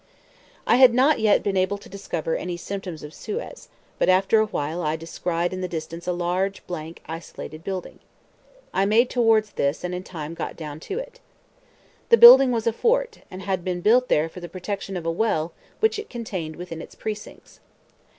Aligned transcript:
I 0.65 0.77
had 0.77 0.95
not 0.95 1.19
yet 1.19 1.43
been 1.43 1.55
able 1.55 1.77
to 1.77 1.87
discover 1.87 2.35
any 2.35 2.57
symptoms 2.57 3.03
of 3.03 3.13
Suez, 3.13 3.69
but 3.99 4.09
after 4.09 4.39
a 4.39 4.47
while 4.47 4.81
I 4.81 4.95
descried 4.95 5.53
in 5.53 5.61
the 5.61 5.67
distance 5.67 6.07
a 6.07 6.11
large, 6.11 6.65
blank, 6.65 7.03
isolated 7.05 7.63
building. 7.63 7.99
I 8.73 8.85
made 8.87 9.11
towards 9.11 9.51
this, 9.51 9.83
and 9.83 9.93
in 9.93 10.01
time 10.01 10.33
got 10.33 10.55
down 10.55 10.79
to 10.89 10.97
it. 10.97 11.19
The 12.09 12.17
building 12.17 12.51
was 12.51 12.65
a 12.65 12.73
fort, 12.73 13.19
and 13.29 13.43
had 13.43 13.63
been 13.63 13.81
built 13.81 14.07
there 14.07 14.27
for 14.27 14.39
the 14.39 14.49
protection 14.49 14.97
of 14.97 15.05
a 15.05 15.11
well 15.11 15.53
which 15.81 15.99
it 15.99 16.09
contained 16.09 16.55
within 16.55 16.81
its 16.81 16.95
precincts. 16.95 17.59